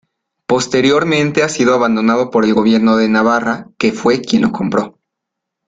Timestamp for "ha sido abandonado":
1.43-2.31